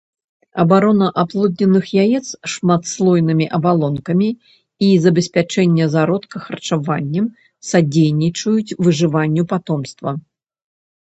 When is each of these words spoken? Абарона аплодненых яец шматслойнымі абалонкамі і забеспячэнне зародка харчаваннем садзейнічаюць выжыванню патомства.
Абарона 0.61 1.07
аплодненых 1.23 1.85
яец 2.03 2.21
шматслойнымі 2.53 3.45
абалонкамі 3.57 4.29
і 4.89 4.89
забеспячэнне 5.03 5.85
зародка 5.97 6.37
харчаваннем 6.47 7.25
садзейнічаюць 7.71 8.75
выжыванню 8.89 9.43
патомства. 9.55 10.09